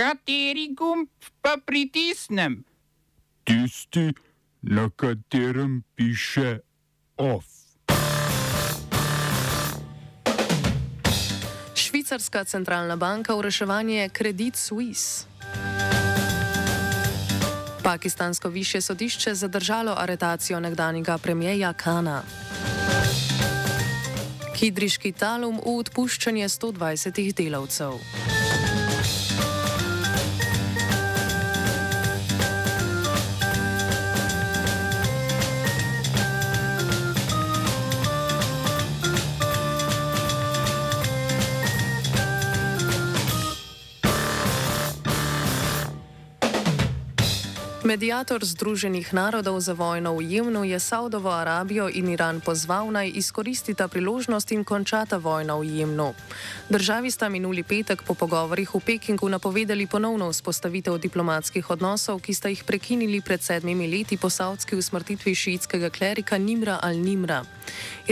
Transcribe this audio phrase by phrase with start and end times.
[0.00, 1.08] Kateri gumb
[1.44, 2.64] pa pritisnem?
[3.44, 4.12] Tisti,
[4.62, 6.58] na katerem piše
[7.16, 7.44] OF.
[11.74, 15.28] Švicarska centralna banka v reševanje Credit Suisse.
[17.82, 22.22] Pakistansko više sodišče zadržalo aretacijo nekdanjega premijeja Kana.
[24.56, 28.39] Hidriški talum v odpuščanje 120 delavcev.
[47.80, 53.88] Medijator Združenih narodov za vojno v Jemnu je Saudovo Arabijo in Iran pozval naj izkoristita
[53.88, 56.12] priložnost in končata vojno v Jemnu.
[56.68, 62.52] Državi sta minuli petek po pogovorih v Pekingu napovedali ponovno vzpostavitev diplomatskih odnosov, ki sta
[62.52, 67.48] jih prekinili pred sedmimi leti po savdski usmrtitvi šiitskega klerika Nimra al-Nimra.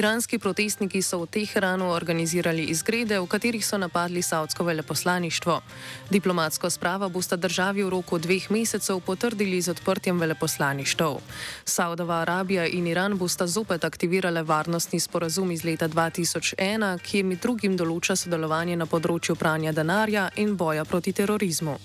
[0.00, 5.60] Iranski protestniki so v Teheranu organizirali izgrede, v katerih so napadli savdsko veleposlaništvo.
[6.08, 11.20] Diplomatsko spravo bosta državi v roku dveh mesecev potrdili z odprtjem veleposlaništev.
[11.64, 17.42] Saudova Arabija in Iran bosta zopet aktivirale varnostni sporazum iz leta 2001, ki je med
[17.42, 21.78] drugim določa sodelovanje na področju pranja denarja in boja proti terorizmu.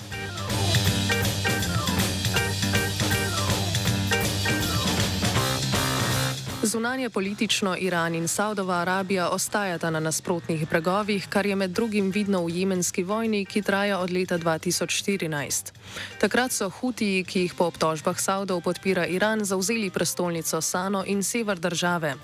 [6.65, 12.45] Zunanje politično Iran in Saudova Arabija ostajata na nasprotnih bregovih, kar je med drugim vidno
[12.45, 15.73] v jemenski vojni, ki traja od leta 2014.
[16.19, 21.59] Takrat so Hutiji, ki jih po obtožbah Saudov podpira Iran, zauzeli prestolnico Sano in sever
[21.59, 22.15] države.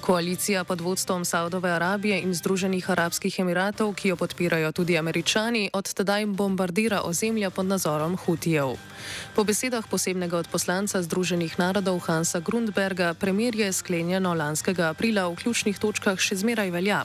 [0.00, 5.94] Koalicija pod vodstvom Saudove Arabije in Združenih arabskih emiratov, ki jo podpirajo tudi američani, od
[5.94, 8.76] tedaj bombardira ozemlja pod nadzorom Hutijev.
[9.34, 15.36] Po besedah posebnega odposlanca Združenih narodov Hansa Grundberga, premjer je sklenil, sklenjeno lanskega aprila v
[15.40, 16.98] ključnih točkah še zmeraj velja.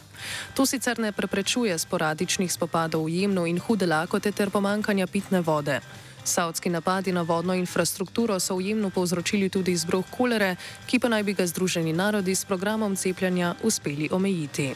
[0.59, 5.80] To sicer ne preprečuje sporadičnih spopadov v Jemnu in hude lakote ter pomankanja pitne vode.
[6.28, 10.56] Saudski napadi na vodno infrastrukturo so v Jemnu povzročili tudi izbruh kolere,
[10.88, 14.74] ki pa naj bi ga Združeni narodi s programom cepljenja uspeli omejiti.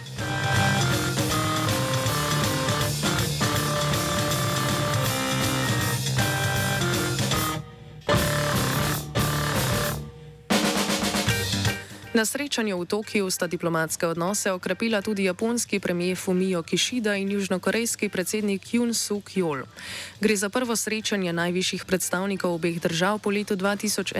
[12.17, 18.09] Na srečanju v Tokiu sta diplomatske odnose okrepila tudi japonski premijer Fumio Kishida in južnokorejski
[18.09, 19.69] predsednik Jun Suk Jol.
[20.17, 24.17] Gre za prvo srečanje najvišjih predstavnikov obeh držav po letu 2011.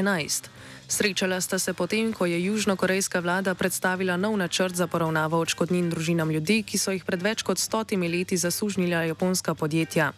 [0.88, 6.32] Srečala sta se potem, ko je južnokorejska vlada predstavila nov načrt za poravnavo očkodnin družinam
[6.32, 10.14] ljudi, ki so jih pred več kot stotimi leti zasužnila japonska podjetja.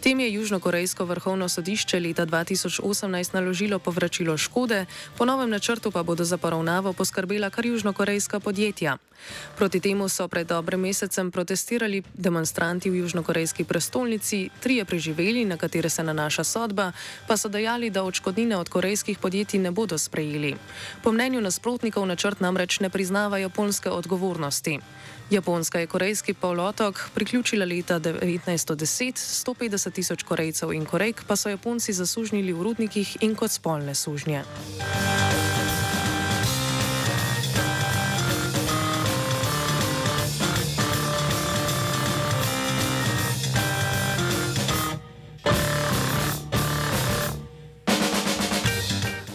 [0.00, 4.86] Tem je južnokorejsko vrhovno sodišče leta 2018 naložilo povračilo škode,
[5.18, 8.98] po novem načrtu pa bodo za poravnavo poskrbela kar južnokorejska podjetja.
[9.56, 15.88] Proti temu so pred dobrim mesecem protestirali demonstranti v južnokorejski prestolnici, trije preživeli, na katere
[15.88, 16.92] se nanaša sodba,
[17.26, 20.54] pa so dejali, da očkodnine od korejskih podjetij ne bodo sprejeli.
[21.02, 24.78] Po mnenju nasprotnikov načrt namreč ne priznava japonske odgovornosti.
[25.30, 31.92] Japonska je korejski polotok priključila leta 1910, 150 tisoč korejcev in korejk pa so Japonci
[31.92, 34.44] zasužnili v rudnikih in kot spolne sužnje.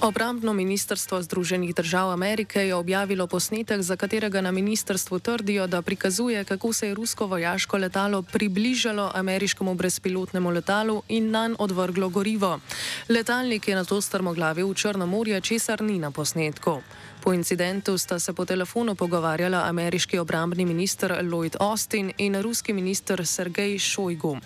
[0.03, 6.43] Obrambno ministrstvo Združenih držav Amerike je objavilo posnetek, za katerega na ministrstvu trdijo, da prikazuje,
[6.43, 12.59] kako se je rusko vojaško letalo približalo ameriškemu brezpilotnemu letalu in nanj odvrglo gorivo.
[13.09, 16.81] Letalnik je na to strmoglavil v Črno morje, česar ni na posnetku.
[17.23, 23.27] Po incidentu sta se po telefonu pogovarjala ameriški obrambni minister Lloyd Austin in ruski minister
[23.27, 24.37] Sergej Šojgu.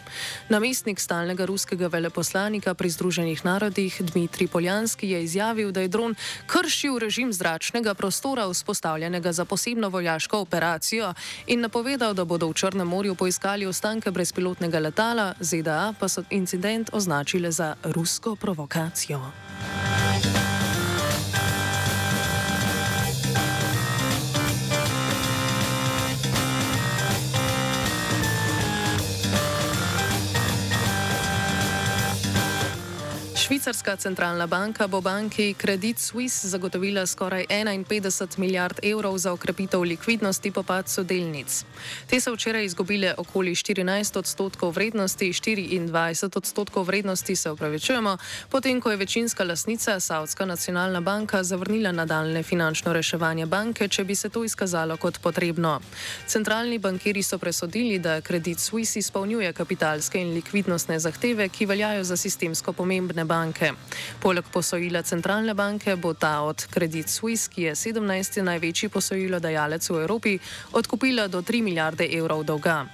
[0.49, 6.15] Namestnik stalnega ruskega veleposlanika pri Združenih narodih Dmitrij Poljanski je izjavil, da je dron
[6.45, 11.13] kršil režim zračnega prostora vzpostavljenega za posebno vojaško operacijo
[11.47, 16.89] in napovedal, da bodo v Črnem morju poiskali ostanke brezpilotnega letala, ZDA pa so incident
[16.93, 19.21] označile za rusko provokacijo.
[33.47, 40.51] Švicarska centralna banka bo banki Credit Suisse zagotovila skoraj 51 milijard evrov za okrepitev likvidnosti
[40.51, 41.63] po padcu delnic.
[42.09, 48.17] Te so včeraj izgubile okoli 14 odstotkov vrednosti, 24 odstotkov vrednosti se upravičujemo,
[48.49, 54.15] potem ko je večinska lasnica Saudska nacionalna banka zavrnila nadaljne finančno reševanje banke, če bi
[54.15, 55.79] se to izkazalo kot potrebno.
[56.25, 62.17] Centralni bankiri so presodili, da Credit Suisse izpolnjuje kapitalske in likvidnostne zahteve, ki veljajo za
[62.17, 63.36] sistemsko pomembne banke.
[64.19, 68.41] Poleg posojila centralne banke bo ta od Credit Suisse, ki je 17.
[68.41, 70.39] največji posojilodajalec v Evropi,
[70.73, 72.85] odkupila do 3 milijarde evrov dolga.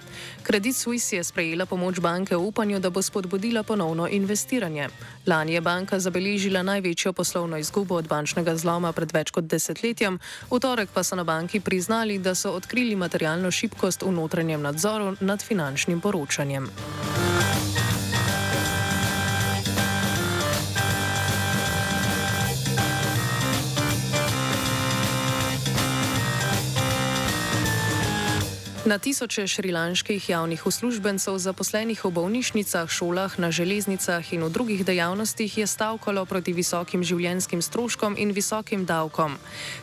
[0.44, 4.90] Credit Suisse je sprejela pomoč banke v upanju, da bo spodbudila ponovno investiranje.
[5.25, 10.19] Lani je banka zabeležila največjo poslovno izgubo od bančnega zloma pred več kot desetletjem,
[10.51, 15.16] v torek pa so na banki priznali, da so odkrili materialno šibkost v notranjem nadzoru
[15.22, 16.68] nad finančnim poročanjem.
[28.85, 35.57] Na tisoče šrilanških javnih uslužbencev, zaposlenih v bolnišnicah, šolah, na železnicah in v drugih dejavnostih
[35.57, 39.38] je stavkalo proti visokim življenjskim stroškom in visokim davkom.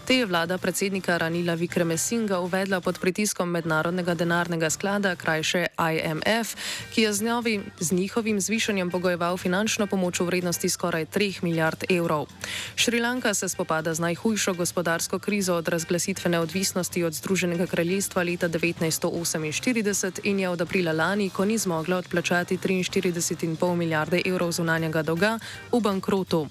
[0.05, 6.53] Te je vlada predsednika Ranila Vikreme Singa uvedla pod pritiskom Mednarodnega denarnega sklada, krajše IMF,
[6.93, 11.88] ki je z, njovi, z njihovim zvišanjem pogojeval finančno pomoč v vrednosti skoraj 3 milijard
[11.88, 12.29] evrov.
[12.76, 18.90] Šrilanka se spopada z najhujšo gospodarsko krizo od razglasitve neodvisnosti od Združenega kraljestva leta 19.
[18.91, 25.39] 1948 in je od aprila lani, ko ni zmogla odplačati 43,5 milijarde evrov zunanjega dolga,
[25.73, 26.49] v bankrotu.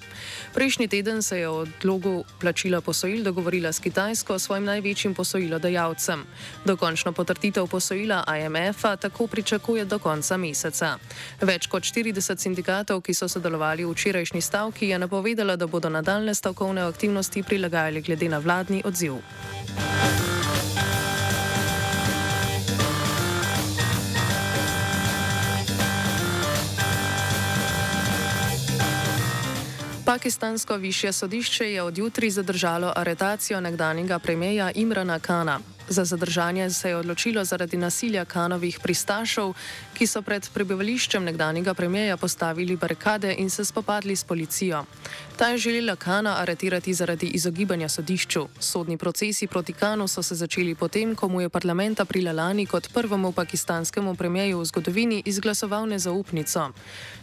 [0.53, 6.23] Prejšnji teden se je o odlogu plačila posojil dogovorila s Kitajsko, svojim največjim posojilodajalcem.
[6.65, 10.97] Dokončno potrditev posojila IMF-a tako pričakuje do konca meseca.
[11.41, 16.35] Več kot 40 sindikatov, ki so sodelovali v včerajšnji stavki, je napovedala, da bodo nadaljne
[16.35, 19.19] stavkovne aktivnosti prilagajali glede na vladni odziv.
[30.09, 35.59] Pakistansko više sodišče je odjutri zadržalo aretacijo nekdanjega premijeja Imrana Kana.
[35.89, 39.53] Za zadržanje se je odločilo zaradi nasilja kanovih pristašov,
[39.97, 44.85] ki so pred prebivališčem nekdanjega premijeja postavili barikade in se spopadli s policijo.
[45.37, 48.47] Ta je želela Kana aretirati zaradi izogibanja sodišču.
[48.59, 52.89] Sodni procesi proti Kanu so se začeli potem, ko mu je parlament aprila lani kot
[52.93, 56.69] prvemu pakistanskemu premijeju v zgodovini izglasoval nezaupnico.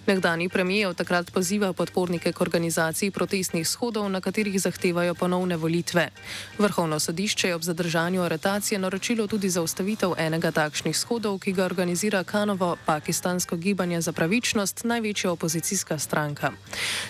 [0.06, 6.10] Nekdani premijev takrat poziva podpornike k organizaciji protestnih shodov, na katerih zahtevajo ponovne volitve.
[6.58, 12.24] Vrhovno sodišče je ob zadržanju aretacije naročilo tudi zaustavitev enega takšnih shodov, ki ga organizira
[12.24, 16.52] Kanovo pakistansko gibanje za pravičnost, največja opozicijska stranka.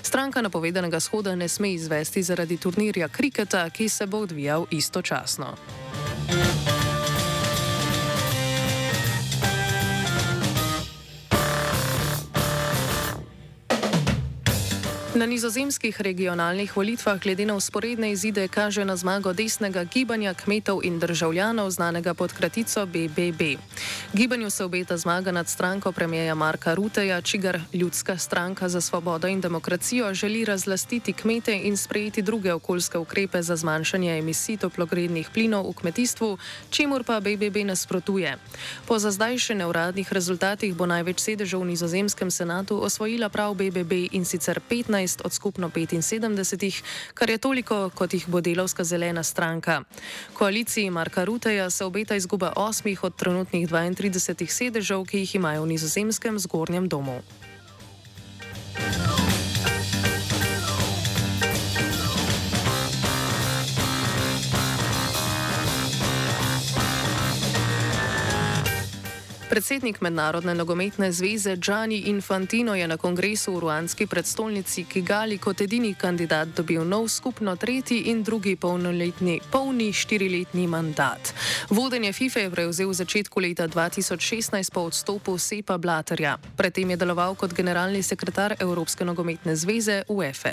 [0.03, 5.57] Stranka napovedanega shoda ne sme izvesti zaradi turnirja kriketa, ki se bo odvijal istočasno.
[15.17, 20.99] Na nizozemskih regionalnih volitvah glede na usporedne izide kaže na zmago desnega gibanja kmetov in
[21.01, 23.57] državljanov znanega pod kratico BBB.
[24.13, 29.41] Gibanju se obeta zmaga nad stranko premijeja Marka Ruteja, čigar ljudska stranka za svobodo in
[29.41, 35.73] demokracijo želi razlastiti kmete in sprejeti druge okoljske ukrepe za zmanjšanje emisij toplogrednih plinov v
[35.73, 36.39] kmetijstvu,
[36.71, 38.37] čemur pa BBB nasprotuje.
[38.87, 43.93] Po za zdaj še neuradnih rezultatih bo največ sedežev v nizozemskem senatu osvojila prav BBB
[44.13, 45.06] in sicer 15.
[45.07, 46.83] 15 od skupno 75,
[47.15, 49.83] kar je toliko, kot jih bo delovska zelena stranka.
[50.35, 55.67] Koaliciji Marka Ruteja se obeta izguba osmih od trenutnih 32 sedežev, ki jih imajo v
[55.67, 57.23] nizozemskem zgornjem domu.
[69.57, 75.95] Predsednik Mednarodne nogometne zveze Gianni Infantino je na kongresu v ruanski predstolnici Kigali kot edini
[75.97, 78.57] kandidat dobil nov skupno tretji in drugi
[79.51, 81.33] polni štiriletni mandat.
[81.71, 86.37] Vodenje FIFA je prevzel v začetku leta 2016 po odstopu Sepa Blaterja.
[86.57, 90.53] Predtem je deloval kot generalni sekretar Evropske nogometne zveze UEFA.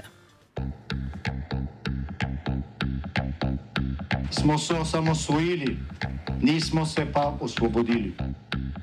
[4.31, 5.75] Smo se osamosvojili,
[6.39, 8.15] nismo se pa osvobodili.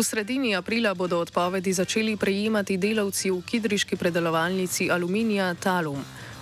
[0.00, 6.00] V sredini aprila bodo odpovedi začeli prejemati delavci v kidriški predelovalnici aluminija Talum.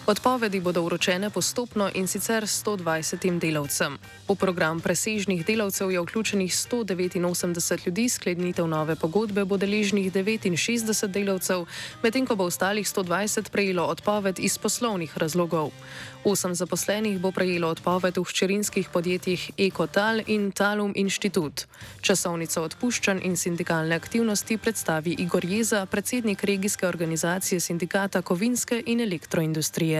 [0.08, 3.98] Odpovedi bodo vročene postopno in sicer 120 delavcem.
[4.28, 11.66] V program presežnih delavcev je vključenih 189 ljudi, sklenitev nove pogodbe bo deležnih 69 delavcev,
[12.02, 15.70] medtem ko bo ostalih 120 prejelo odpoved iz poslovnih razlogov.
[16.24, 21.64] Osem zaposlenih bo prejelo odpoved v hčerinskih podjetjih Ekotal in Talum Institut.
[22.00, 29.97] Časovnico odpuščanj in sindikalne aktivnosti predstavi Igor Jeza, predsednik regijske organizacije sindikata kovinske in elektroindustrije.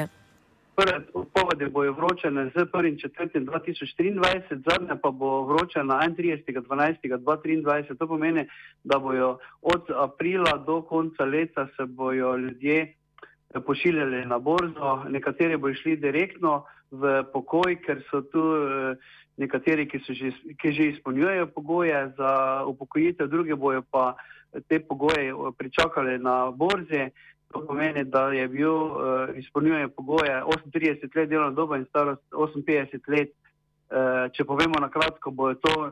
[0.79, 7.99] Prve odpovedi bojo vročene z 1.4.2023, zadnja pa bo vročena 31.12.2023.
[7.99, 8.47] To pomeni,
[8.85, 12.95] da bojo od aprila do konca leta se bojo ljudje eh,
[13.67, 18.97] pošiljali na borzo, nekateri bojo šli direktno v pokoj, ker so tu eh,
[19.37, 20.31] nekateri, ki, že,
[20.63, 24.15] ki že izpolnjujejo pogoje za upokojitev, druge bojo pa
[24.69, 27.11] te pogoje pričakali na borzi.
[27.53, 28.93] To pomeni, da je bil uh,
[29.35, 33.31] izpolnjuje pogoje 38 let delovna doba in starost 58 let.
[33.89, 35.91] Uh, če povemo na kratko, bo to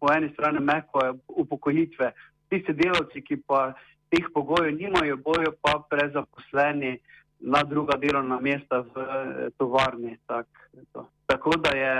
[0.00, 2.10] po eni strani mehko upokojitve.
[2.50, 3.68] Tisti delavci, ki pa
[4.10, 6.96] teh pogojev nimajo, bojo pa prezaposleni
[7.40, 10.16] na druga delovna mesta v uh, tovarni.
[10.26, 10.50] Tak,
[11.26, 11.92] Tako da je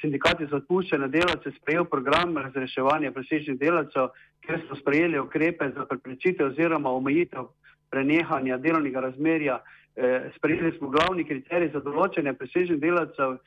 [0.00, 4.10] sindikati za odpuščene delavce sprejel program razreševanja presežnih delavcev,
[4.44, 7.48] ker so sprejeli ukrepe za preprečitev oziroma omejitev
[7.90, 9.60] prenehanja delovnega razmerja.
[9.96, 13.38] Eh, sprejeli smo glavni kriterij za določene presežnih delavcev,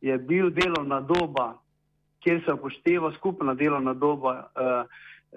[0.00, 1.54] je bil delovna doba,
[2.20, 4.34] kjer se upošteva skupna delovna doba.
[4.56, 4.84] Eh,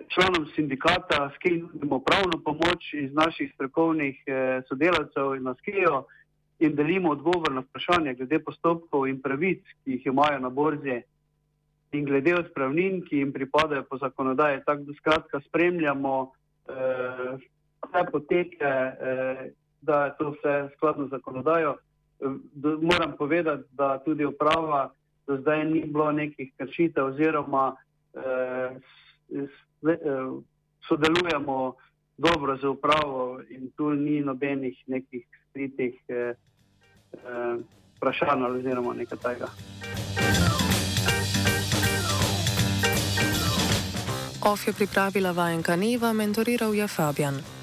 [0.08, 6.04] članom sindikata SKEJ nudimo pravno pomoč iz naših strokovnih eh, sodelavcev in na SKEJO
[6.60, 11.02] in delimo odgovor na vprašanje glede postopkov in pravic, ki jih imajo na borzi
[11.92, 14.62] in glede odpravnin, ki jim pripadajo po zakonodaji.
[14.66, 16.32] Tako da skratka spremljamo
[16.70, 17.38] eh,
[17.88, 21.78] vse poteke, eh, da je to vse skladno z zakonodajo.
[22.82, 24.94] Moram povedati, da tudi uprava
[25.28, 27.76] do zdaj ni bilo nekih kršitev oziroma
[28.14, 28.78] eh,
[30.88, 31.74] sodelujemo
[32.18, 35.96] dobro z upravo in tu ni nobenih nekih skritih
[37.96, 39.48] vprašanj oziroma nekaj tega.
[44.46, 47.59] OF je pripravila vajenka Neva, mentoriral je Fabian.